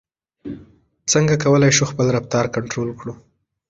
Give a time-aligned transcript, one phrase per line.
[1.11, 3.13] څنګه کولای شو خپل رفتار کنټرول کړو؟